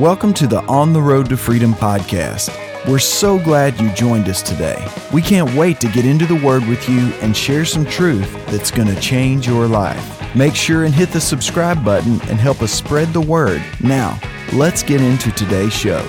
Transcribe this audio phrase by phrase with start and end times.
[0.00, 2.50] Welcome to the On the Road to Freedom podcast.
[2.88, 4.84] We're so glad you joined us today.
[5.12, 8.72] We can't wait to get into the Word with you and share some truth that's
[8.72, 10.34] going to change your life.
[10.34, 13.62] Make sure and hit the subscribe button and help us spread the word.
[13.80, 14.18] Now,
[14.52, 16.02] let's get into today's show.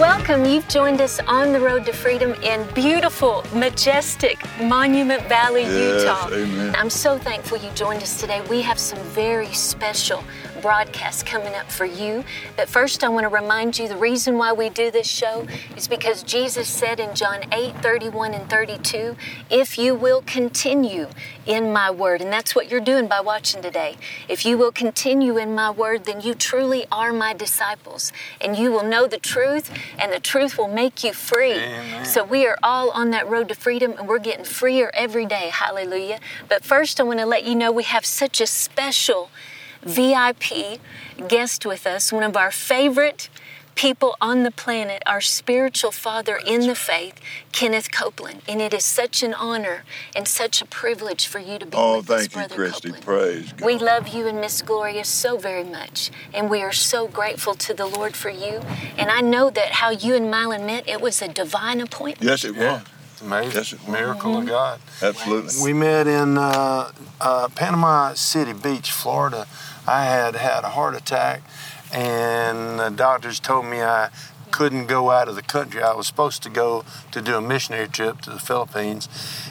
[0.00, 0.46] Welcome.
[0.46, 6.34] You've joined us on the road to freedom in beautiful, majestic Monument Valley, Yes, Utah.
[6.34, 6.74] amen.
[6.74, 8.40] I'm so thankful you joined us today.
[8.48, 10.24] We have some very special
[10.62, 12.24] broadcasts coming up for you.
[12.56, 15.88] But first, I want to remind you the reason why we do this show is
[15.88, 19.16] because Jesus said in John 8 31 and 32,
[19.50, 21.08] if you will continue
[21.46, 23.96] in my word, and that's what you're doing by watching today.
[24.28, 28.70] If you will continue in my word, then you truly are my disciples, and you
[28.70, 31.60] will know the truth, and the truth will make you free.
[32.04, 35.50] So we are all on that road to freedom, and we're getting freer every day.
[35.52, 36.20] Hallelujah.
[36.48, 39.30] But first, I want to let you know we have such a special
[39.82, 40.80] VIP
[41.28, 43.28] guest with us, one of our favorite
[43.74, 47.14] people on the planet, our spiritual father in the faith,
[47.52, 48.42] Kenneth Copeland.
[48.48, 51.98] And it is such an honor and such a privilege for you to be Oh,
[51.98, 52.88] with us, thank you, Brother Christy.
[52.90, 53.04] Copeland.
[53.04, 53.66] Praise God.
[53.66, 57.74] We love you and Miss Gloria so very much, and we are so grateful to
[57.74, 58.60] the Lord for you.
[58.98, 62.28] And I know that how you and Mylon met, it was a divine appointment.
[62.28, 62.82] Yes, it Yeah, was.
[63.12, 63.52] it's amazing.
[63.54, 63.88] Yes, it was.
[63.88, 64.80] Miracle of God.
[65.02, 65.62] Absolutely.
[65.62, 69.46] We met in uh, uh, Panama City Beach, Florida.
[69.86, 71.40] I had had a heart attack,
[71.92, 74.10] and the doctors told me I
[74.50, 75.82] couldn't go out of the country.
[75.82, 79.08] I was supposed to go to do a missionary trip to the Philippines,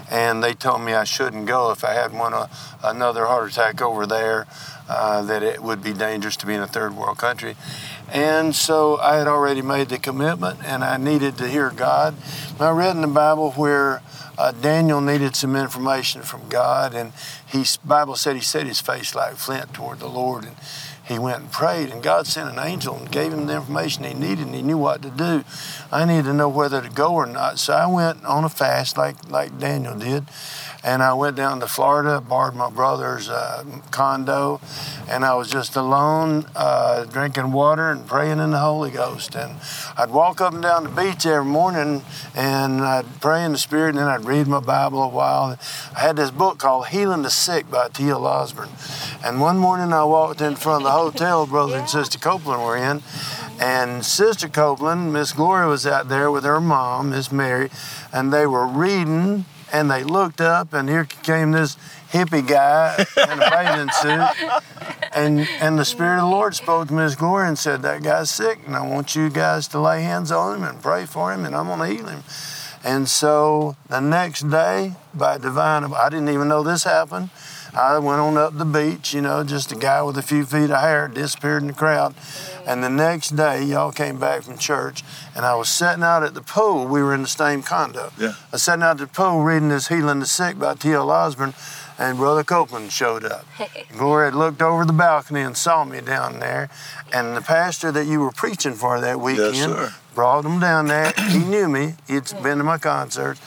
[0.10, 2.48] and they told me I shouldn't go if I had one uh,
[2.84, 4.48] another heart attack over there.
[4.92, 7.56] Uh, that it would be dangerous to be in a third world country.
[8.12, 12.16] And so I had already made the commitment and I needed to hear God.
[12.54, 14.02] And I read in the Bible where
[14.40, 17.12] uh, Daniel needed some information from God, and
[17.46, 20.56] he Bible said he set his face like flint toward the Lord, and
[21.10, 24.14] he went and prayed, and God sent an angel and gave him the information he
[24.14, 25.44] needed, and he knew what to do.
[25.92, 28.96] I needed to know whether to go or not, so I went on a fast
[28.96, 30.26] like like Daniel did,
[30.84, 34.62] and I went down to Florida, borrowed my brother's uh, condo,
[35.10, 39.36] and I was just alone, uh, drinking water and praying in the Holy Ghost.
[39.36, 39.56] And
[39.98, 42.04] I'd walk up and down the beach every morning,
[42.34, 45.58] and I'd pray in the Spirit, and then I'd read my Bible a while.
[45.96, 48.26] I had this book called Healing the Sick by T.L.
[48.26, 48.70] Osborn.
[49.24, 52.78] And one morning I walked in front of the hotel brother and Sister Copeland were
[52.78, 53.02] in,
[53.60, 57.70] and Sister Copeland, Miss Gloria was out there with her mom, Miss Mary,
[58.14, 61.78] and they were reading and they looked up and here came this
[62.12, 64.54] hippie guy in a bathing suit
[65.14, 68.30] and and the spirit of the lord spoke to miss gloria and said that guy's
[68.30, 71.46] sick and i want you guys to lay hands on him and pray for him
[71.46, 72.24] and i'm going to heal him
[72.84, 77.30] and so the next day by divine i didn't even know this happened
[77.74, 80.72] I went on up the beach, you know, just a guy with a few feet
[80.72, 82.16] of hair disappeared in the crowd.
[82.66, 85.04] And the next day, y'all came back from church,
[85.36, 86.86] and I was sitting out at the pool.
[86.86, 88.12] We were in the same condo.
[88.18, 88.34] Yeah.
[88.52, 91.10] I was sitting out at the pool reading this Healing the Sick by T.L.
[91.10, 91.54] Osborn,
[91.98, 93.46] and Brother Copeland showed up.
[93.98, 96.70] Gloria had looked over the balcony and saw me down there,
[97.14, 99.94] and the pastor that you were preaching for that weekend sir.
[100.16, 101.14] brought him down there.
[101.30, 103.42] he knew me, he'd been to my concerts.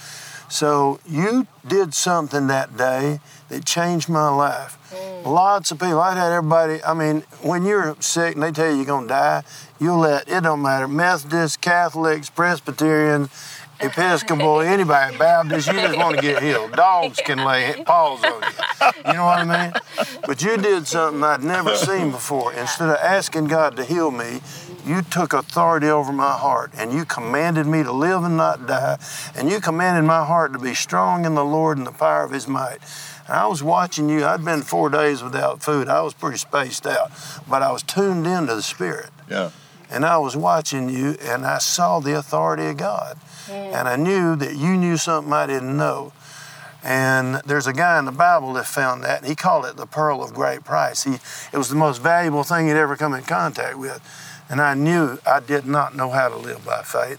[0.48, 3.20] So you did something that day
[3.52, 4.78] that changed my life.
[5.26, 8.76] Lots of people, I had everybody, I mean, when you're sick and they tell you
[8.76, 9.42] you're gonna die,
[9.78, 13.28] you'll let, it don't matter, Methodists, Catholics, Presbyterians,
[13.80, 16.72] Episcopal, anybody, Baptist, you just want to get healed.
[16.72, 19.02] Dogs can lay paws on you.
[19.06, 19.72] You know what I mean?
[20.26, 22.54] But you did something I'd never seen before.
[22.54, 24.40] Instead of asking God to heal me,
[24.86, 28.98] you took authority over my heart and you commanded me to live and not die.
[29.36, 32.32] And you commanded my heart to be strong in the Lord and the power of
[32.32, 32.78] his might.
[33.32, 34.26] And I was watching you.
[34.26, 35.88] I'd been four days without food.
[35.88, 37.10] I was pretty spaced out,
[37.48, 39.08] but I was tuned into the Spirit.
[39.26, 39.52] Yeah.
[39.88, 43.16] And I was watching you and I saw the authority of God.
[43.48, 46.12] And I knew that you knew something I didn't know.
[46.84, 49.20] And there's a guy in the Bible that found that.
[49.20, 51.04] And he called it the pearl of great price.
[51.04, 54.02] He, it was the most valuable thing he'd ever come in contact with.
[54.52, 57.18] And I knew I did not know how to live by faith.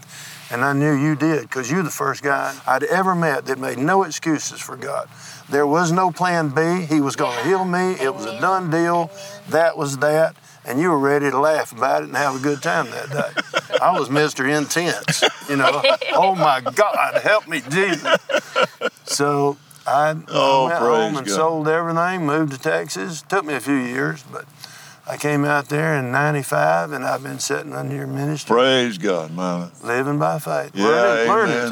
[0.52, 3.80] And I knew you did because you're the first guy I'd ever met that made
[3.80, 5.10] no excuses for God.
[5.50, 6.86] There was no plan B.
[6.86, 7.94] He was going to heal me.
[8.00, 9.10] It was a done deal.
[9.50, 10.36] That was that.
[10.64, 13.78] And you were ready to laugh about it and have a good time that day.
[13.82, 14.48] I was Mr.
[14.56, 15.82] Intense, you know.
[16.16, 18.08] Oh my God, help me, Jesus.
[19.06, 19.58] So
[19.88, 21.34] I, Oh, went home and God.
[21.36, 23.24] sold everything, moved to Texas.
[23.24, 24.46] Took me a few years, but
[25.06, 29.36] I came out there in 95 and I've been sitting under your ministry, Praise God,
[29.36, 29.72] man.
[29.84, 31.70] living by faith, Yeah, learning, learning amen.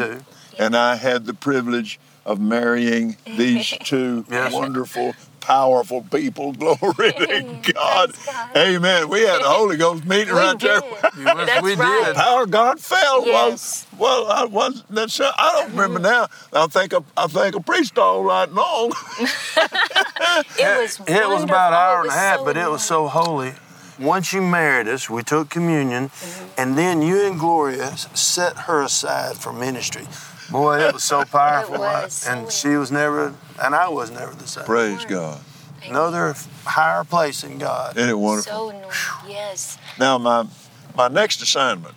[0.57, 0.63] to.
[0.63, 4.54] And I had the privilege of marrying these two Yes.
[4.54, 6.54] wonderful powerful people.
[6.54, 8.13] Glory to God.
[8.25, 8.56] God.
[8.56, 9.10] Amen.
[9.10, 10.80] We had a Holy Ghost meeting We right there.
[10.81, 10.92] did.
[11.18, 12.04] Yes, That's we right.
[12.06, 12.16] did.
[12.16, 13.25] Power of God fell.
[13.28, 13.86] Yes.
[13.98, 14.83] Well, well, I was.
[14.89, 15.19] That's.
[15.19, 16.54] I don't remember mm-hmm.
[16.54, 16.63] now.
[16.63, 18.94] I think I, I think I preached all right long.
[20.57, 23.07] It was It was about an hour and a half, so but it was so
[23.07, 23.53] holy.
[24.00, 26.62] Once you married us, we took communion, mm-hmm.
[26.62, 30.07] and then you and Gloria set her aside for ministry.
[30.50, 31.77] Boy, it was so powerful.
[31.77, 34.65] was so and she was never, and I was never the same.
[34.65, 35.39] Praise God.
[35.85, 36.35] Another
[36.65, 37.97] higher place in God.
[37.97, 38.51] Isn't it wonderful?
[38.51, 38.91] So anointed.
[39.27, 39.77] Yes.
[40.00, 40.45] Now my
[40.95, 41.95] my next assignment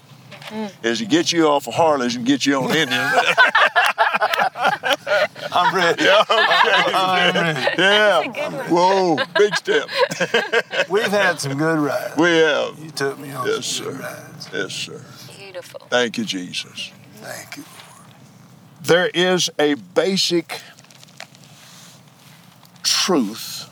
[0.48, 0.86] mm-hmm.
[0.86, 3.12] is to get you off of Harleys and get you on Indians.
[5.52, 6.04] I'm ready.
[6.04, 7.74] yeah, okay.
[7.78, 8.68] yeah.
[8.68, 9.88] Whoa, big step.
[10.90, 12.16] We've had some good rides.
[12.16, 12.78] We have.
[12.78, 14.02] You took me on Yes, some good sir.
[14.02, 14.48] rides.
[14.52, 15.04] Yes, sir.
[15.38, 15.80] Beautiful.
[15.90, 16.90] Thank you, Jesus.
[17.16, 17.64] Thank you.
[18.82, 20.60] There is a basic
[22.82, 23.70] truth,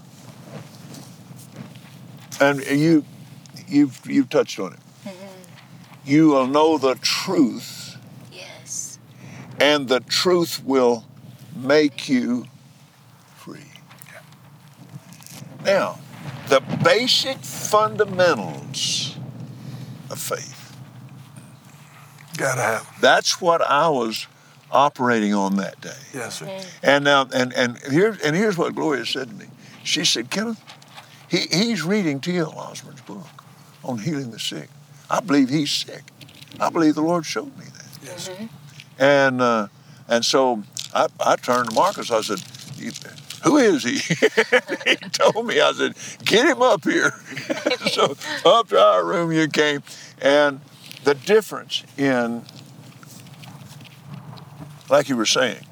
[2.40, 3.04] and you,
[3.68, 4.78] you've you've touched on it.
[5.04, 5.26] Mm-hmm.
[6.04, 7.81] You will know the truth, Yes.
[9.62, 11.04] And the truth will
[11.54, 12.46] make you
[13.36, 13.60] free.
[15.64, 16.00] Now,
[16.48, 19.16] the basic fundamentals
[20.10, 20.76] of faith.
[22.36, 22.80] Gotta have.
[22.80, 22.94] 'em.
[23.00, 24.26] That's what I was
[24.72, 25.90] operating on that day.
[26.12, 26.60] Yes, sir.
[26.82, 29.46] And now, and and here and here's what Gloria said to me.
[29.84, 30.60] She said, Kenneth,
[31.28, 32.52] he, he's reading T.L.
[32.56, 33.26] Osborn's book
[33.84, 34.68] on healing the sick.
[35.08, 36.02] I believe he's sick.
[36.58, 37.86] I believe the Lord showed me that.
[38.04, 38.32] Yes, sir.
[38.32, 38.61] Mm-hmm.
[39.02, 39.66] And uh,
[40.06, 40.62] and so
[40.94, 42.12] I, I turned to Marcus.
[42.12, 42.38] I said,
[43.42, 43.98] "Who is he?"
[44.86, 45.60] he told me.
[45.60, 47.10] I said, "Get him up here."
[47.90, 48.14] so
[48.44, 49.82] up to our room you came,
[50.20, 50.60] and
[51.02, 52.44] the difference in,
[54.88, 55.66] like you were saying,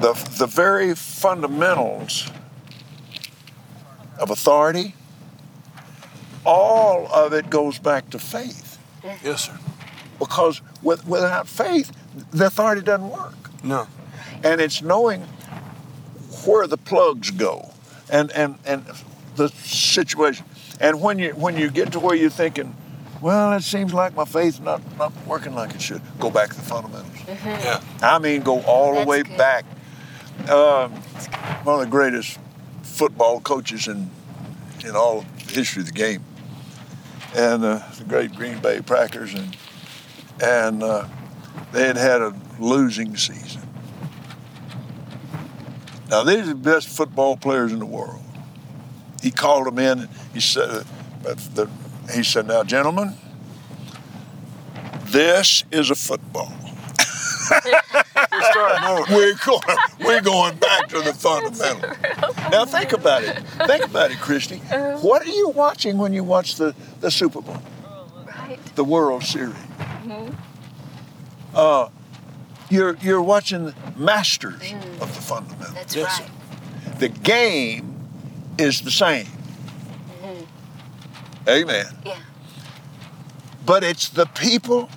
[0.00, 2.30] the the very fundamentals
[4.20, 4.94] of authority.
[6.44, 8.78] All of it goes back to faith
[9.24, 9.58] Yes, sir.
[10.18, 11.90] because with, without faith,
[12.30, 13.34] the authority doesn't work.
[13.64, 13.88] No.
[14.44, 15.22] And it's knowing
[16.44, 17.72] where the plugs go
[18.10, 18.84] and, and, and
[19.36, 20.46] the situation.
[20.80, 22.76] And when you when you get to where you're thinking,
[23.20, 26.56] well, it seems like my faith's not, not working like it should, go back to
[26.56, 27.16] the fundamentals.
[27.26, 27.80] Yeah.
[28.02, 29.38] I mean, go all the way good.
[29.38, 29.64] back.
[30.50, 30.92] Um,
[31.62, 32.38] one of the greatest
[32.82, 34.10] football coaches in
[34.84, 36.22] in all of the history of the game,
[37.34, 39.56] and uh, the great Green Bay Packers, and
[40.42, 41.06] and uh,
[41.72, 43.62] they had had a losing season.
[46.10, 48.20] Now these are the best football players in the world.
[49.22, 50.00] He called them in.
[50.00, 50.68] And he said,
[51.26, 51.68] uh, the,
[52.14, 53.14] "He said, now, gentlemen,
[55.06, 56.52] this is a football."
[59.10, 59.60] we're going
[60.00, 61.90] we're going back to the fundamental.
[62.50, 63.38] Now think about it.
[63.66, 64.58] Think about it, Christy.
[64.58, 67.58] What are you watching when you watch the, the Super Bowl,
[68.26, 68.58] Right.
[68.76, 69.54] the World Series?
[71.54, 71.88] Uh,
[72.70, 75.74] you're you're watching masters of the fundamentals.
[75.74, 76.98] That's Yes, right.
[76.98, 77.94] The game
[78.58, 79.26] is the same.
[79.26, 81.48] Mm-hmm.
[81.48, 81.86] Amen.
[82.04, 82.18] Yeah.
[83.64, 84.90] But it's the people,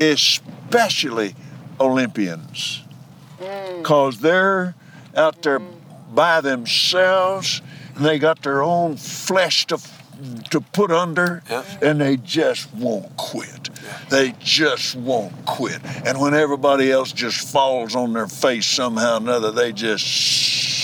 [0.00, 1.34] especially
[1.80, 2.82] Olympians,
[3.40, 3.78] mm.
[3.78, 4.74] because they're
[5.16, 6.14] out there mm.
[6.14, 7.62] by themselves
[7.96, 9.78] and they got their own flesh to,
[10.50, 11.62] to put under Yeah.
[11.80, 13.70] and they just won't quit.
[14.10, 15.80] They just won't quit.
[16.06, 20.04] And when everybody else just falls on their face somehow or another, they just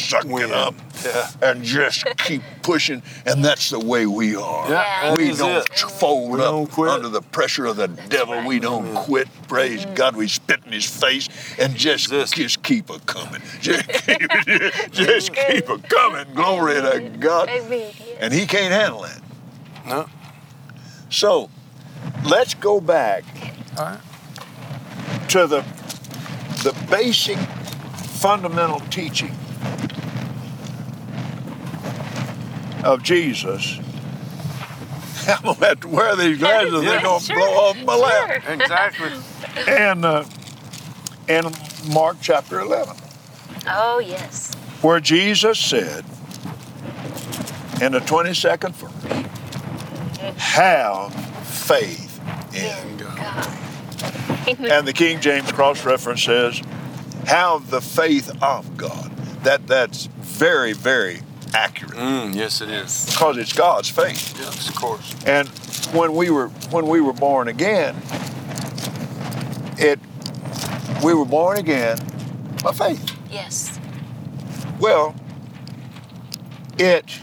[0.09, 0.45] suck Win.
[0.49, 1.31] it up Yeah.
[1.43, 3.03] and just keep pushing.
[3.27, 4.69] And that's the way we are.
[4.71, 5.79] Yeah, we don't it.
[5.79, 6.91] fold We up don't quit.
[6.91, 8.35] under the pressure of the devil.
[8.35, 8.47] right.
[8.47, 9.29] We don't quit.
[9.49, 10.17] Praise God.
[10.17, 11.29] We spit in his face
[11.59, 12.35] and just Resist.
[12.35, 13.41] just keep it coming.
[13.61, 16.27] Just keep it, just keep it coming.
[16.35, 17.49] Glory to God.
[17.49, 17.93] Amen.
[18.21, 19.19] And he can't handle it.
[19.87, 20.07] No.
[21.11, 21.51] So
[22.25, 23.25] let's go back
[23.79, 25.29] All right.
[25.31, 25.65] to the
[26.63, 27.39] the basic
[28.21, 29.35] fundamental teaching
[32.85, 33.79] of Jesus.
[35.29, 36.83] I'm gonna have to wear these glasses.
[36.83, 38.43] They're gonna sure, blow off my lap.
[38.43, 38.53] sure.
[38.55, 39.11] Exactly.
[39.67, 40.25] And uh,
[41.29, 41.45] in
[41.93, 42.97] Mark chapter 11,
[43.67, 44.55] Oh, yes.
[44.81, 46.05] where Jesus said
[47.83, 51.13] in the 22nd verse, "Have
[51.47, 52.21] faith
[52.55, 53.49] in In God." God.
[54.71, 56.63] And the King James cross reference says,
[57.27, 59.11] "Have the faith of God."
[59.45, 61.21] That that's very very
[61.55, 63.07] accurate Mm, yes, it is.
[63.07, 64.39] because it's God's faith.
[64.39, 65.15] Yes, of course.
[65.27, 65.49] And
[65.93, 67.97] when we were when we were born again,
[69.79, 69.99] it
[71.05, 71.99] we were born again
[72.63, 73.17] by faith.
[73.31, 73.79] Yes.
[74.81, 75.15] Well,
[76.79, 77.21] it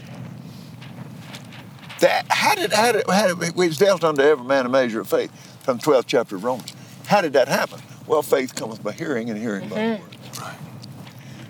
[2.00, 5.00] that how did how did, how did we was dealt unto every man a measure
[5.00, 5.30] of faith
[5.62, 6.72] from the 12th chapter of Romans.
[7.06, 7.80] How did that happen?
[8.06, 10.16] Well, faith cometh by hearing, and hearing by the word.
[10.40, 10.56] Right.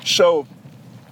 [0.05, 0.47] So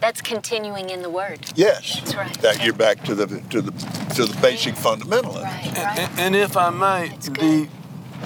[0.05, 1.41] That's continuing in the Word.
[1.55, 2.35] yes, That's right.
[2.43, 3.71] that you're back to the to the
[4.17, 5.33] to the basic fundamental.
[5.41, 5.99] Right, And, right.
[5.99, 7.69] and- and if I may, That's the.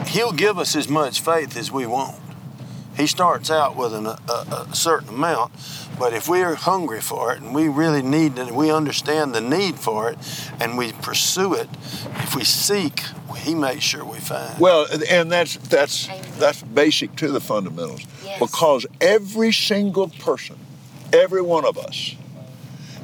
[0.09, 2.17] He'll give us as much faith as we want.
[2.97, 5.53] He starts out with an, a, a, a certain amount,
[6.01, 9.77] but if we're hungry for it and we really need it, we understand the need
[9.77, 10.19] for it,
[10.61, 11.69] and we pursue it,
[12.25, 13.03] if we seek,
[13.37, 14.59] He makes sure we find.
[14.59, 16.25] Well, and that's that's Amen.
[16.41, 18.41] that's basic to the fundamentals Yes.
[18.41, 20.57] because every single person,
[21.13, 22.15] every one of us,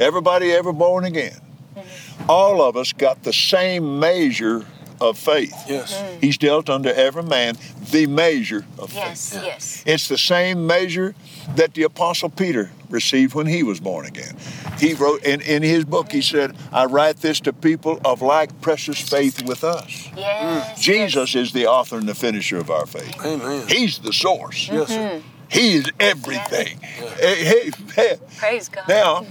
[0.01, 1.37] everybody ever born again,
[1.77, 2.31] Mm-hmm.
[2.31, 4.65] all of us got the same measure
[5.01, 5.53] of faith.
[5.69, 5.93] yes.
[5.93, 6.21] Mm-hmm.
[6.21, 7.57] He's dealt unto every man
[7.91, 9.43] the measure of Yes, faith.
[9.45, 9.83] yes.
[9.85, 11.17] It's the same measure
[11.57, 14.37] that the Apostle Peter received when he was born again.
[14.79, 18.61] He wrote in, in his book, he said, I write this to people of like
[18.61, 20.09] precious faith with us.
[20.17, 20.81] Yes.
[20.81, 23.17] Jesus is the author and the finisher of our faith.
[23.27, 23.67] Amen.
[23.67, 24.69] He's the source.
[24.69, 25.21] yes, sir.
[25.55, 26.81] He is everything.
[26.81, 28.19] Hey, hey, hey.
[28.39, 28.89] Praise God.
[28.89, 29.25] Now,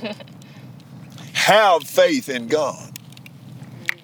[1.34, 2.92] have faith in God.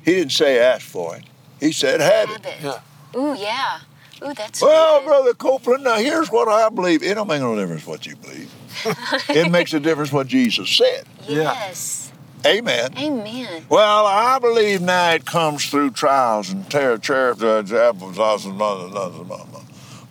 [0.04, 1.24] He didn't say ask for it.
[1.62, 2.46] He said have it.
[2.46, 2.82] Have it.
[3.16, 3.20] Yeah.
[3.20, 3.80] Ooh, yeah.
[4.22, 5.06] Ooh, that's Well, good.
[5.06, 7.04] Brother Copeland, now here's what I believe.
[7.04, 8.54] It don't make no difference what you believe.
[9.30, 11.06] it makes a difference what Jesus said.
[11.26, 12.12] Yes.
[12.46, 12.92] Amen.
[12.98, 13.66] Amen.
[13.70, 19.10] Well, I believe now it comes through trials and terror, terror, apples, awesome, blah, blah,
[19.10, 19.62] blah, blah, blah.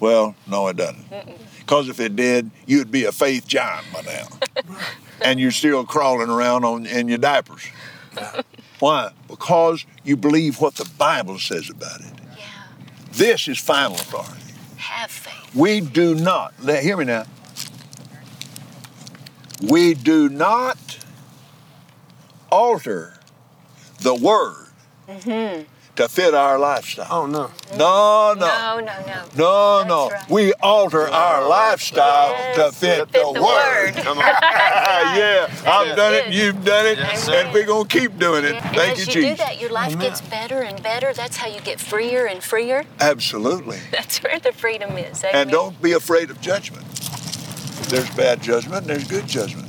[0.00, 1.04] Well, no, it doesn't.
[1.68, 4.26] Because if it did, you'd be a faith giant by now.
[5.22, 7.62] and you're still crawling around on, in your diapers.
[8.78, 9.10] Why?
[9.28, 12.12] Because you believe what the Bible says about it.
[12.38, 12.44] Yeah.
[13.12, 14.54] This is final authority.
[14.78, 15.54] Have faith.
[15.54, 17.26] We do not, let, hear me now.
[19.62, 21.04] We do not
[22.50, 23.20] alter
[24.00, 24.68] the word
[25.06, 25.64] mm-hmm.
[25.98, 27.08] To fit our lifestyle.
[27.10, 27.50] Oh no.
[27.76, 28.46] No, no.
[28.46, 29.24] No, no, no.
[29.36, 30.08] No, That's no.
[30.10, 30.30] right.
[30.30, 33.94] We alter our lifestyle Yes, to fit, fit the, the word.
[33.96, 34.04] word.
[34.04, 34.24] Come on.
[34.24, 38.44] yeah, I've is done it, you've done it, Yes, and we're going to keep doing
[38.44, 38.52] it.
[38.54, 40.08] And Thank as you, you do that, your life Amen.
[40.08, 41.12] gets better and better.
[41.12, 42.84] That's how you get freer and freer.
[43.00, 43.78] Absolutely.
[43.90, 45.24] That's where the freedom is.
[45.24, 46.86] And don't be afraid of judgment.
[47.88, 49.66] There's bad judgment and there's good judgment.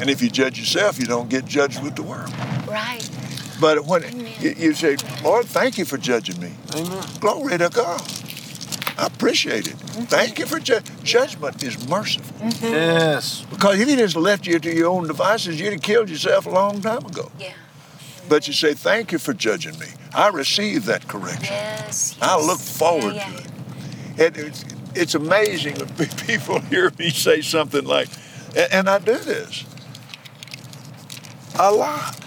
[0.00, 2.32] And if you judge yourself, you don't get judged with the world.
[2.68, 3.08] Right.
[3.62, 4.02] But when
[4.40, 6.50] you, you say, Lord, thank you for judging me.
[6.74, 7.04] Amen.
[7.20, 8.02] Glory to God.
[8.98, 9.74] I appreciate it.
[9.76, 10.02] Mm-hmm.
[10.06, 12.34] Thank you for ju- judgment is merciful.
[12.44, 12.64] Mm-hmm.
[12.66, 13.46] Yes.
[13.50, 16.50] Because if he just left you to your own devices, you'd have killed yourself a
[16.50, 17.30] long time ago.
[17.38, 17.52] Yeah.
[18.28, 19.86] But you say, thank you for judging me.
[20.12, 21.44] I receive that correction.
[21.54, 22.16] Yes.
[22.20, 23.36] I look forward Yeah, to
[24.24, 24.36] it.
[24.36, 24.64] it it's,
[24.96, 28.08] it's amazing when people hear me say something like,
[28.72, 29.64] and I do this
[31.58, 32.18] a lot.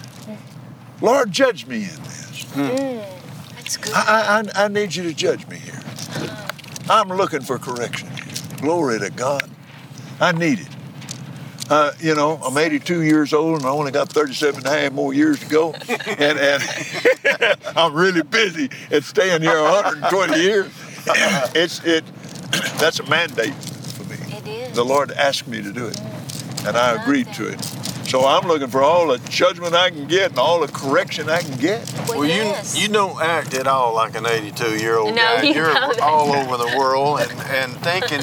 [1.05, 2.45] Lord, judge me in this.
[2.55, 3.93] That's good.
[3.93, 5.79] I, I, I need you to judge me here.
[6.89, 8.57] I'm looking for correction here.
[8.57, 9.47] Glory to God.
[10.19, 10.67] I need it.
[11.69, 14.93] Uh, you know, I'm 82 years old and I only got 37 and a half
[14.93, 15.75] more years to go.
[16.17, 16.63] And, and
[17.77, 20.71] I'm really busy at staying here 120 years.
[21.53, 22.03] It's, it,
[22.79, 24.15] that's a mandate for me.
[24.35, 24.75] It is.
[24.75, 25.99] The Lord asked me to do it,
[26.65, 27.84] and I agreed to it.
[28.15, 31.41] So I'm looking for all the judgment I can get and all the correction I
[31.41, 31.91] can get.
[32.07, 32.73] Well, Well, yes.
[32.77, 35.41] you you don't act at all like an 82 year old No, guy.
[35.41, 35.99] you You're don't.
[35.99, 38.21] all over the world and, and thinking.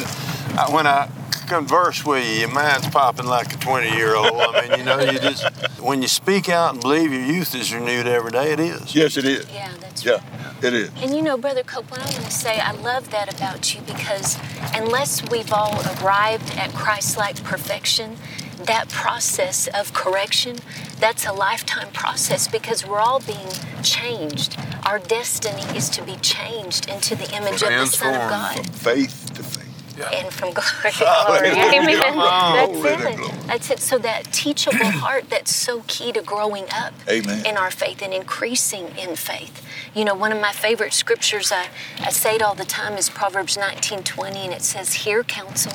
[0.59, 1.11] uh, When I
[1.47, 4.33] converse with you, your mind's popping like a 20 year old.
[4.41, 5.45] I mean, you know, you just
[5.79, 8.95] when you speak out and believe your youth is renewed every day, it is.
[8.95, 9.45] Yes, it is.
[9.53, 10.65] yeah, that's Yeah, right.
[10.65, 10.91] it is.
[11.03, 14.39] And you know, Brother Copeland, I want to say I love that about you because
[14.75, 18.17] unless we've all arrived at Christ like perfection,
[18.67, 20.57] that process of correction,
[20.99, 23.49] that's a lifetime process because we're all being
[23.83, 24.57] changed.
[24.85, 28.55] Our destiny is to be changed into the image of the Son of God.
[28.57, 30.13] From faith to faith.
[30.13, 31.49] and from glory to glory.
[31.51, 32.17] Amen.
[32.17, 33.17] That's it.
[33.17, 33.31] glory.
[33.47, 33.79] That's it.
[33.81, 37.45] So that teachable heart that's so key to growing up Amen.
[37.47, 39.65] in our faith and increasing in faith.
[39.95, 41.69] You know, one of my favorite scriptures, I,
[42.01, 45.73] I say it all the time, is Proverbs 19:20, and it says, Hear counsel,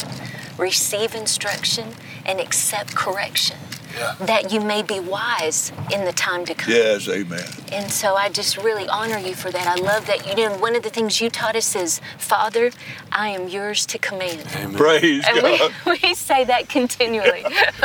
[0.58, 1.90] receive instruction,
[2.28, 3.58] and accept correction.
[3.98, 4.14] Yeah.
[4.20, 6.72] That you may be wise in the time to come.
[6.72, 7.44] Yes, amen.
[7.72, 9.66] And so I just really honor you for that.
[9.66, 10.28] I love that.
[10.28, 12.70] You know, one of the things you taught us is, Father,
[13.12, 14.44] I am yours to command.
[14.56, 14.76] Amen.
[14.76, 15.72] Praise And God.
[15.88, 17.44] we, we say that continually.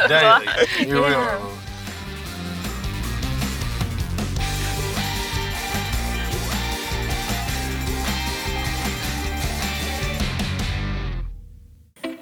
[0.09, 0.47] Daily.
[0.77, 1.41] Here we Yeah.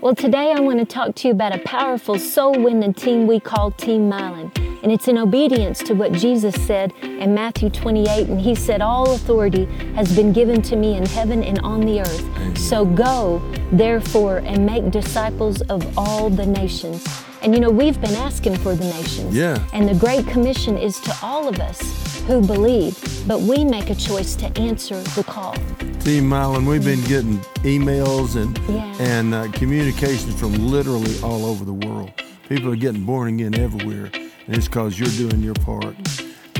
[0.01, 3.39] Well, today I want to talk to you about a powerful soul winning team we
[3.39, 4.51] call Team Mylon.
[4.83, 8.29] And it's in obedience to what Jesus said in Matthew 28.
[8.29, 12.01] And he said, All authority has been given to me in heaven and on the
[12.01, 12.57] earth.
[12.57, 13.43] So go,
[13.73, 17.07] therefore, and make disciples of all the nations.
[17.43, 19.37] And you know, we've been asking for the nations.
[19.37, 19.63] Yeah.
[19.75, 23.95] And the Great Commission is to all of us who believe, but we make a
[23.95, 25.55] choice to answer the call.
[26.01, 28.95] Team Mylon, we've been getting emails and Yeah.
[28.99, 32.11] and uh, communications from literally all over the world.
[32.49, 35.95] People are getting born again everywhere, and it's because you're doing your part.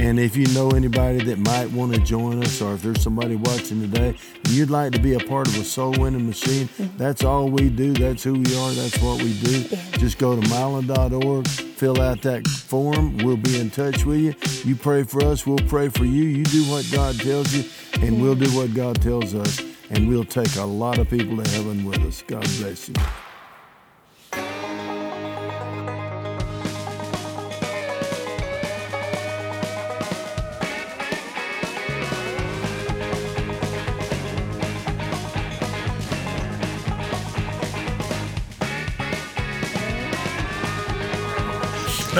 [0.01, 3.37] And if you know anybody that might want to join us, or if there's somebody
[3.37, 6.97] watching today and you'd like to be a part of a soul winning machine, mm-hmm.
[6.97, 7.93] that's all we do.
[7.93, 8.71] That's who we are.
[8.71, 9.65] That's what we do.
[9.99, 13.19] Just go to mylon.org, fill out that form.
[13.19, 14.35] We'll be in touch with you.
[14.65, 16.25] You pray for us, we'll pray for you.
[16.25, 17.65] You do what God tells you,
[18.01, 19.63] and we'll do what God tells us.
[19.91, 22.23] And we'll take a lot of people to heaven with us.
[22.27, 22.95] God bless you.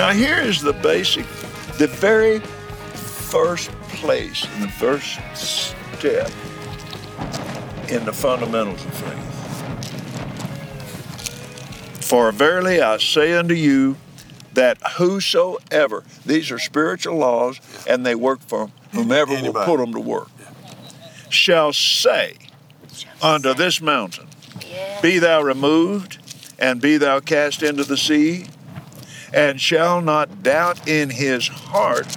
[0.01, 1.27] Now, here is the basic,
[1.77, 6.31] the very first place, and the first step
[7.87, 9.27] in the fundamentals of faith.
[12.03, 13.95] For verily I say unto you
[14.55, 19.99] that whosoever, these are spiritual laws, and they work for whomever will put them to
[19.99, 20.31] work,
[21.29, 22.37] shall say
[23.21, 24.25] unto this mountain,
[25.03, 26.17] Be thou removed,
[26.57, 28.47] and be thou cast into the sea,
[29.33, 32.07] and shall not doubt in his heart,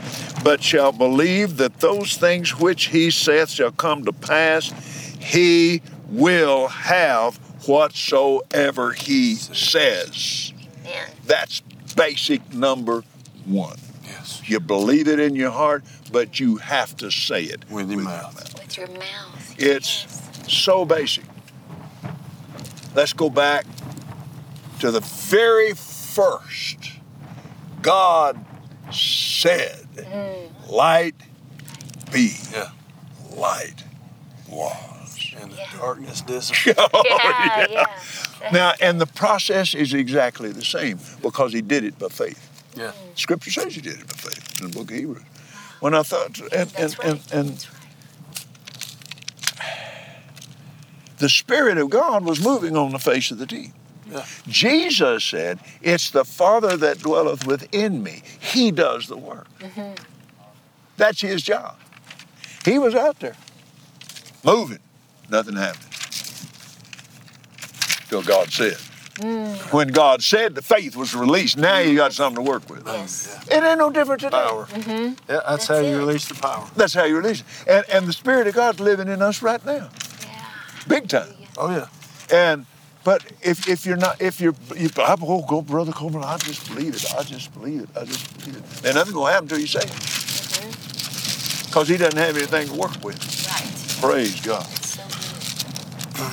[0.43, 4.71] but shall believe that those things which he saith shall come to pass,
[5.19, 7.37] he will have
[7.69, 10.53] whatsoever he says.
[10.83, 11.11] Man.
[11.27, 11.61] That's
[11.97, 13.03] basic number
[13.47, 13.79] one.
[14.05, 14.43] Yes.
[14.45, 18.55] You believe it in your heart, but you have to say it With your mouth.
[18.61, 19.55] With your mouth.
[19.59, 20.23] It's Yes.
[20.49, 21.25] so basic.
[22.95, 23.67] Let's go back
[24.81, 26.94] to the very first.
[27.85, 28.43] God
[28.91, 29.87] said,
[30.71, 31.15] Light
[32.11, 32.33] be.
[32.51, 32.71] Yeah.
[33.37, 33.85] Light
[34.49, 35.35] was.
[35.39, 35.79] And the Yeah.
[35.79, 36.77] darkness disappeared.
[36.95, 38.51] Oh, yeah, yeah.
[38.53, 42.41] Now, and the process is exactly the same because he did it by faith.
[42.75, 42.93] yeah.
[43.17, 45.23] Scripture says he did it by faith in the book of Hebrews.
[45.81, 47.09] When I thought, and, and, That's right.
[47.09, 47.69] and, and right.
[51.19, 53.73] the Spirit of God was moving on the face of the deep.
[54.15, 54.25] Yeah.
[54.49, 58.23] Jesus said, It's the Father that dwelleth within me.
[58.41, 59.47] He does the work.
[59.59, 59.95] Mm-hmm.
[60.97, 61.77] That's his job.
[62.65, 63.37] He was out there
[64.45, 64.79] moving,
[65.31, 65.91] nothing happened.
[68.09, 68.77] Till God said.
[69.17, 69.73] Mm.
[69.73, 72.85] When God said the faith was released, now you got something to work with.
[72.85, 73.45] Yes.
[73.49, 74.37] It ain't no different today.
[74.37, 74.67] Power.
[74.67, 74.91] Mm-hmm.
[74.91, 75.03] Mm-hmm.
[75.03, 75.99] Yeah, that's, That's how you it.
[75.99, 76.69] release the power.
[76.75, 77.47] That's how you release it.
[77.69, 79.89] And, and the Spirit of God's living in us right now,
[80.23, 80.45] Yeah.
[80.89, 81.29] big time.
[81.57, 81.87] Oh yeah.
[82.33, 82.67] And
[83.05, 86.67] but if, if you're not if you're you, I, oh go brother Copeland, I just
[86.69, 87.05] believe it.
[87.15, 87.89] I just believe it.
[87.97, 88.87] I just believe it.
[88.87, 89.89] And nothing gonna happen until you say it.
[89.89, 91.67] Mm-hmm.
[91.67, 93.19] Because he doesn't have anything to work with.
[94.01, 94.13] Right.
[94.13, 94.65] Praise God.
[94.65, 95.03] So.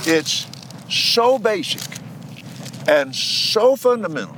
[0.06, 0.48] It's
[0.90, 1.82] so basic
[2.88, 4.38] and so fundamental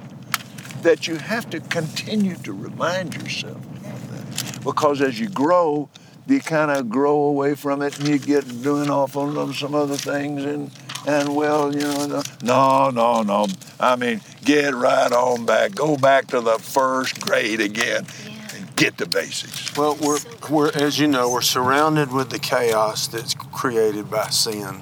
[0.81, 4.63] that you have to continue to remind yourself of that.
[4.63, 5.89] Because as you grow,
[6.27, 9.97] you kind of grow away from it and you get doing off on some other
[9.97, 10.71] things and
[11.07, 13.47] and well, you know, no, no, no.
[13.79, 15.75] I mean, get right on back.
[15.75, 18.47] Go back to the first grade again Yeah.
[18.55, 19.75] and get the basics.
[19.75, 24.81] Well, we're, we're as you know, we're surrounded with the chaos that's created by sin,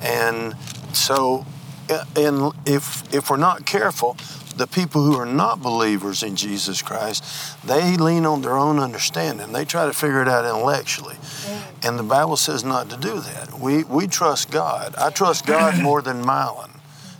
[0.00, 0.56] and
[0.92, 1.46] so,
[1.90, 4.16] uh, and if if we're not careful,
[4.56, 7.24] the people who are not believers in Jesus Christ,
[7.66, 9.52] they lean on their own understanding.
[9.52, 11.62] They try to figure it out intellectually, mm.
[11.86, 13.58] and the Bible says not to do that.
[13.58, 14.94] We we trust God.
[14.96, 16.70] I trust God more than Mylon.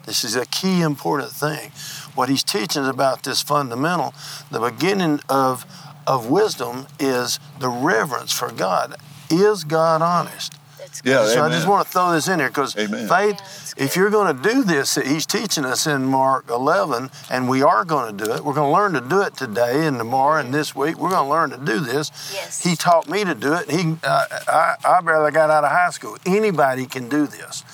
[0.06, 1.70] This is a key important thing.
[2.14, 4.14] What he's teaching about this fundamental,
[4.50, 5.64] the beginning of
[6.06, 8.96] of wisdom is the reverence for God.
[9.30, 10.54] Is God honest?
[10.82, 11.02] That's.
[11.04, 14.10] Yeah, so I just want to throw this in here because faith, Yeah, if you're
[14.10, 18.24] going to do this, he's teaching us in Mark 11, and we are going to
[18.24, 18.44] do it.
[18.44, 20.98] We're going to learn to do it today and tomorrow and this week.
[20.98, 22.10] We're going to learn to do this.
[22.34, 22.62] Yes.
[22.62, 23.70] He taught me to do it.
[23.70, 26.16] He, uh, I, I barely got out of high school.
[26.26, 27.64] Anybody can do this.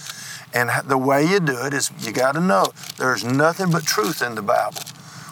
[0.55, 4.23] And the way you do it is you got to know there's nothing but truth
[4.23, 4.81] in the Bible.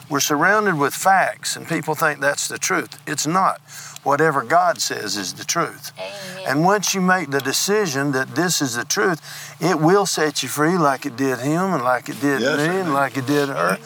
[0.09, 3.01] We're surrounded with facts, and people think that's the truth.
[3.07, 3.61] It's not.
[4.05, 5.91] Whatever God says is the truth.
[5.99, 6.45] Amen.
[6.47, 9.21] And once you make the decision that this is the truth,
[9.61, 12.81] it will set you free like it did him and like it did Yes, me
[12.83, 13.79] and like it did her.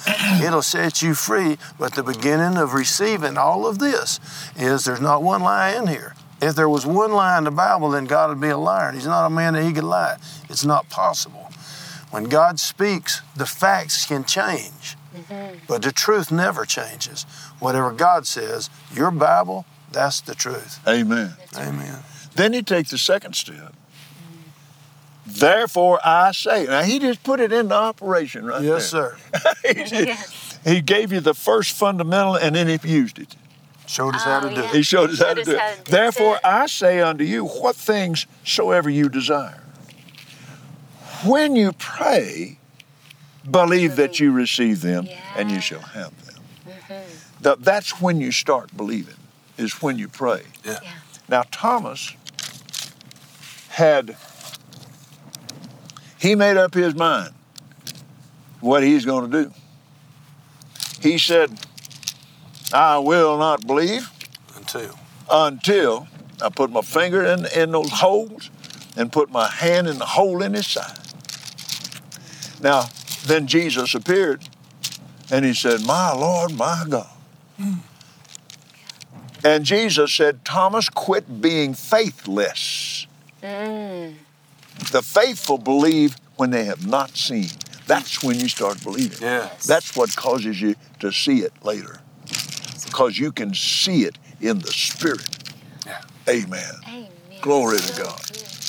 [0.45, 1.57] It'll set you free.
[1.79, 4.21] But the beginning of receiving all of this
[4.57, 6.15] is there's not one lie in here.
[6.43, 8.89] If there was one lie in the Bible, then God would be a liar.
[8.89, 10.17] And He's not a man that he could lie.
[10.51, 11.51] It's not possible.
[12.11, 14.97] When God speaks, the facts can change.
[15.15, 15.59] Mm-hmm.
[15.67, 17.25] But the truth never changes.
[17.59, 20.79] Whatever God says, your Bible, that's the truth.
[20.87, 21.35] Amen.
[21.57, 21.99] Amen.
[22.37, 23.75] Then you take the second step.
[25.27, 26.67] Therefore, I say.
[26.67, 29.17] Now, he just put it into operation right Yes, there.
[29.33, 29.53] sir.
[29.75, 30.59] He Yes.
[30.65, 33.35] He gave you the first fundamental and then he used it.
[33.87, 34.71] Showed us how to Oh, do it.
[34.71, 35.79] He showed us how Showed to us do how it.
[35.79, 36.41] to do Therefore, it.
[36.45, 39.63] I say unto you, what things soever you desire.
[41.25, 42.59] When you pray,
[43.49, 46.43] believe that you receive them and you shall have them.
[46.67, 47.43] Mm-hmm.
[47.45, 49.15] Th- that's when you start believing,
[49.57, 50.43] is when you pray.
[50.65, 50.79] Yeah.
[50.83, 50.93] Yeah.
[51.29, 52.15] Now, Thomas
[53.71, 54.17] had,
[56.19, 57.33] he made up his mind
[58.61, 59.53] what he's going to do.
[61.01, 61.59] He said,
[62.73, 64.11] I will not believe
[64.57, 64.99] Until.
[65.31, 66.09] until
[66.43, 68.51] I put my finger in, in those holes
[68.97, 70.99] and put my hand in the hole in his side.
[72.61, 72.89] Now,
[73.27, 74.43] then Jesus appeared
[75.31, 77.09] and he said, My Lord, my God.
[79.45, 83.07] And Jesus said, Thomas, quit being faithless.
[83.43, 84.15] Mm.
[84.93, 87.49] The faithful believe when they have not seen.
[87.87, 89.19] That's when you start believing.
[89.21, 89.51] Yeah.
[89.67, 92.01] That's what causes you to see it later.
[92.85, 95.29] Because you can see it in the spirit.
[95.87, 96.01] Yeah.
[96.29, 96.75] Amen.
[96.87, 97.09] Amen.
[97.41, 98.21] Glory to God.
[98.29, 98.60] good.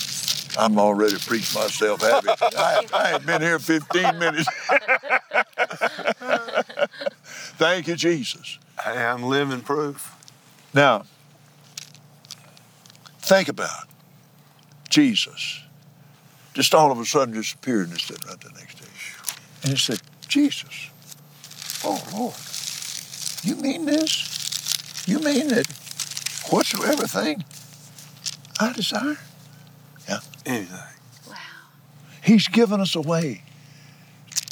[0.57, 2.29] I'm already preached myself happy.
[2.57, 4.47] I, I ain't been here 15 minutes.
[7.57, 8.59] Thank you, Jesus.
[8.85, 10.15] I'm living proof.
[10.73, 11.03] Now,
[13.19, 13.87] think about
[14.89, 15.61] Jesus.
[16.53, 18.91] Just all of a sudden just appeared and stood right the next to him.
[19.63, 20.89] And he said, Jesus,
[21.83, 22.35] oh Lord,
[23.43, 25.05] you mean this?
[25.07, 25.67] You mean that
[26.49, 27.43] whatsoever thing
[28.59, 29.17] I desire?
[30.45, 30.77] Anything.
[31.30, 31.36] Wow.
[32.23, 33.43] He's given us a way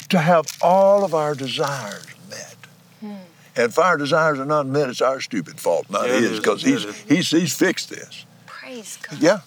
[0.08, 2.56] to have all of our desires met.
[3.00, 3.12] Hmm.
[3.56, 6.62] And if our desires are not met, it's our stupid fault, not Yeah, his, because
[6.62, 8.24] he's, he's, he's fixed this.
[8.46, 9.20] Praise God.
[9.20, 9.40] Yeah.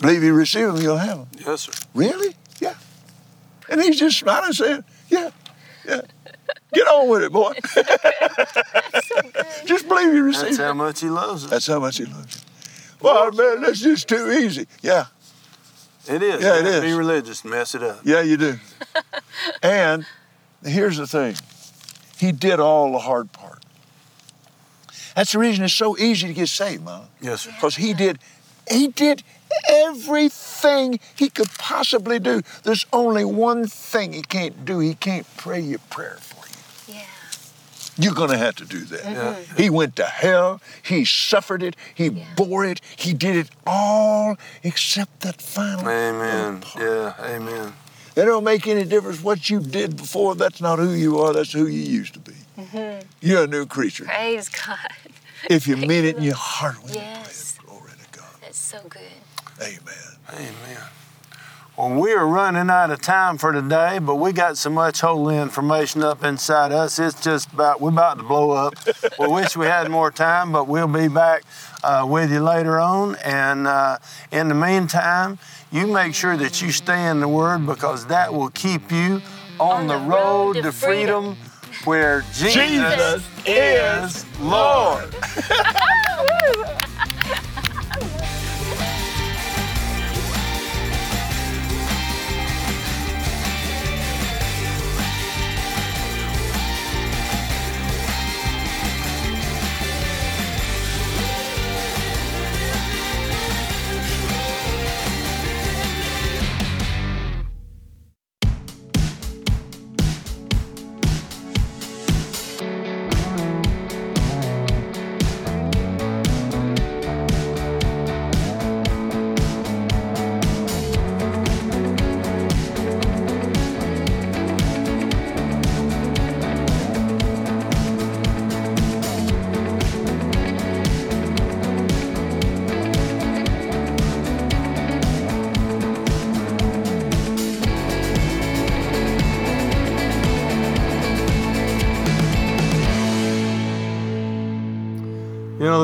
[0.00, 1.28] Believe you receive them, you'll have them.
[1.46, 1.72] Yes, sir.
[1.94, 2.34] Really?
[2.60, 2.74] Yeah.
[3.68, 5.30] And he's just smiling saying, yeah,
[5.86, 6.00] yeah.
[6.72, 7.52] Get on with it, boy.
[9.66, 11.50] just believe you receive That's how much he loves us.
[11.50, 12.49] That's how much he loves you.
[13.00, 14.66] Well, man, that's just too easy.
[14.82, 15.06] Yeah,
[16.08, 16.42] It is.
[16.42, 16.92] Yeah, it You have to is.
[16.92, 18.00] Be religious, and mess it up.
[18.04, 18.58] yeah, you do.
[19.62, 20.06] and
[20.64, 21.36] here's the thing
[22.18, 23.64] he did all the hard part.
[25.16, 27.08] That's the reason it's so easy to get saved, Mama.
[27.20, 27.50] Yes, sir.
[27.52, 28.18] because he did
[28.70, 29.22] he did
[29.68, 35.58] everything he could possibly do there's only one thing he can't do he can't pray
[35.60, 36.39] your prayer for you Yeah.
[38.02, 39.14] You're going to have to do that mm-hmm.
[39.14, 39.62] Yeah.
[39.62, 42.24] he went to hell he suffered it he Yeah.
[42.36, 46.60] bore it he did it all except that final Amen.
[46.60, 46.84] part.
[46.84, 47.14] Yeah.
[47.36, 47.72] Amen.
[48.16, 51.52] it don't make any difference what you did before that's not who you are that's
[51.52, 53.06] who you used to be mm-hmm.
[53.20, 54.78] you're a new creature Praise God.
[55.48, 57.56] if you mean it in your heart when Yes.
[57.58, 57.80] you pray it.
[57.80, 59.20] glory to god That's so good.
[59.60, 60.82] amen Amen.
[61.80, 65.38] Well, we are running out of time for today, but we got so much holy
[65.38, 66.98] information up inside us.
[66.98, 68.74] It's just about we're about to blow up.
[69.18, 71.42] we wish we had more time, but we'll be back
[71.82, 73.16] uh, with you later on.
[73.24, 73.96] And uh,
[74.30, 75.38] in the meantime,
[75.72, 79.22] you make sure that you stay in the Word because that will keep you
[79.58, 81.34] on, the, road, to freedom,
[81.84, 85.14] where Jesus, Jesus is Lord.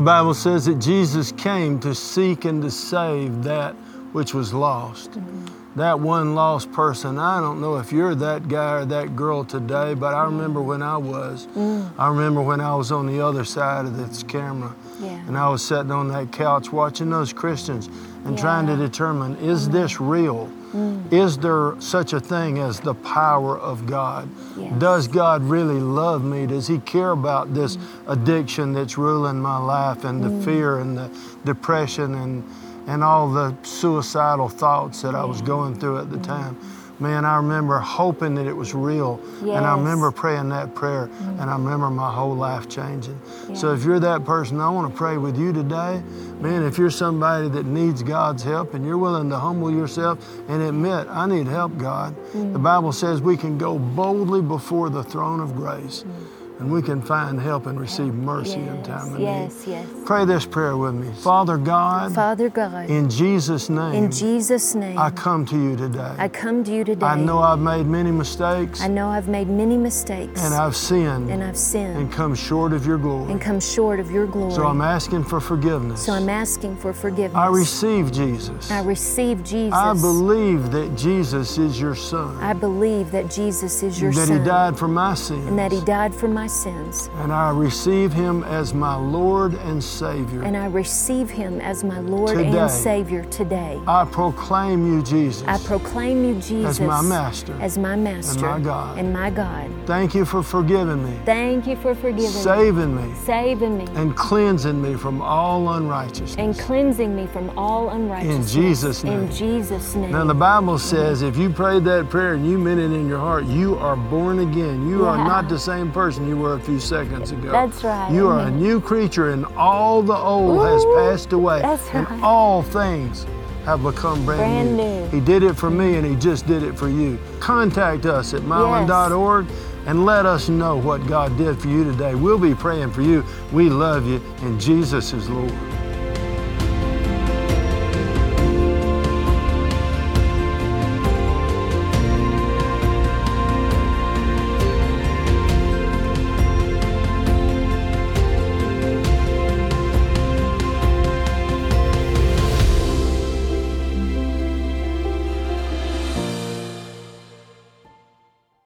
[0.07, 3.73] Bible says that Jesus came to seek and to save that
[4.13, 5.11] which was lost.
[5.11, 5.81] Mm-hmm.
[5.81, 7.19] That one lost person.
[7.19, 10.69] I don't know if you're that guy or that girl today, but I remember mm-hmm.
[10.69, 11.49] when I was.
[11.57, 11.91] Mm.
[11.99, 14.73] I remember when I was on the other side of this camera.
[15.01, 15.09] Yeah.
[15.27, 17.89] And I was sitting on that couch watching those Christians
[18.25, 18.43] and Yeah.
[18.43, 20.49] trying to determine is this real?
[20.77, 21.11] Mm.
[21.11, 24.29] Is there such a thing as the power of God?
[24.59, 24.79] Yes.
[24.79, 26.47] Does God really love me?
[26.47, 28.13] Does He care about this mm.
[28.13, 30.45] addiction that's ruling my life and the mm.
[30.45, 31.11] fear and the
[31.47, 32.45] depression and,
[32.87, 36.59] and all the suicidal thoughts that I was going through at the time?
[36.99, 39.21] Man, I remember hoping that it was real.
[39.41, 43.21] And I remember praying that prayer and I remember my whole life changing.
[43.55, 46.03] So if you're that person, I want to pray with you today.
[46.41, 50.19] Man, if you're somebody that needs God's help and you're willing to humble yourself
[50.49, 52.15] and admit, I need help, God.
[52.33, 52.53] Mm.
[52.53, 56.61] The Bible says we can go boldly before the throne of grace mm.
[56.61, 59.73] and we can find help and receive mercy in time of yes, need.
[59.73, 59.89] yes.
[60.05, 61.13] Pray this prayer with me.
[61.23, 66.15] Father God, Father God, in Jesus' name, in Jesus' name, I come to you today.
[66.19, 67.05] I come to you today.
[67.05, 71.31] I know I've made many mistakes I know I've made many mistakes and I've sinned
[71.31, 73.33] and I've sinned and come short of your glory.
[73.33, 74.53] and come short of your glory.
[74.53, 76.05] So I'm asking for forgiveness.
[76.05, 77.37] So I'm asking for forgiveness.
[77.37, 78.71] I receive Jesus.
[78.71, 79.75] I receive Jesus.
[79.75, 82.37] I believe that Jesus is your son.
[82.43, 84.39] I believe that Jesus is your that son.
[84.39, 85.47] he died for my sins.
[85.47, 87.11] and that he died for my sins.
[87.17, 90.43] And I receive him as my Lord and Savior.
[90.43, 92.57] And I receive him as my Lord Today.
[92.59, 93.81] and Savior today.
[93.87, 95.47] I proclaim you, Jesus.
[95.47, 98.99] I proclaim you, Jesus, as my master as my master my God.
[98.99, 99.71] and my God.
[99.87, 104.17] Thank you for forgiving me, Thank you for forgiving me, saving me, saving me, and
[104.17, 106.16] cleansing me from all unrighteousness.
[106.39, 108.55] And cleansing me from all unrighteousness.
[108.55, 109.23] In Jesus' name.
[109.25, 110.13] In Jesus' name.
[110.13, 113.19] Now, the Bible says if you prayed that prayer and you meant it in your
[113.19, 114.89] heart, you are born again.
[114.89, 117.53] You are not the same person you were a few seconds ago.
[117.53, 118.11] That's right.
[118.13, 121.61] You are a new creature, and all the old has passed away.
[121.63, 122.23] that's And right.
[122.23, 123.27] all things
[123.65, 125.01] have become brand, Brand new.
[125.03, 125.09] new.
[125.09, 127.19] He did it for me, and He just did it for you.
[127.41, 129.47] Contact us at mylon.org
[129.87, 132.15] and let us know what God did for you today.
[132.15, 133.25] We'll be praying for you.
[133.53, 135.53] We love you, and Jesus is Lord.